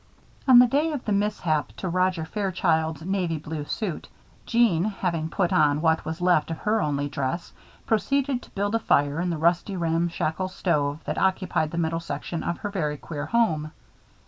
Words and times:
On 0.47 0.57
the 0.57 0.65
day 0.65 0.91
of 0.93 1.05
the 1.05 1.11
mishap 1.11 1.73
to 1.73 1.87
Roger 1.87 2.25
Fairchild's 2.25 3.03
navy 3.03 3.37
blue 3.37 3.65
suit, 3.65 4.07
Jeanne, 4.47 4.85
having 4.85 5.29
put 5.29 5.53
on 5.53 5.79
what 5.79 6.05
was 6.05 6.19
left 6.21 6.49
of 6.49 6.57
her 6.57 6.81
only 6.81 7.07
dress, 7.07 7.53
proceeded 7.85 8.41
to 8.41 8.49
build 8.49 8.73
a 8.73 8.79
fire 8.79 9.21
in 9.21 9.29
the 9.29 9.37
rusty, 9.37 9.77
ramshackle 9.77 10.47
stove 10.47 11.03
that 11.05 11.19
occupied 11.19 11.69
the 11.69 11.77
middle 11.77 11.99
section 11.99 12.41
of 12.41 12.57
her 12.57 12.71
very 12.71 12.97
queer 12.97 13.27
home. 13.27 13.69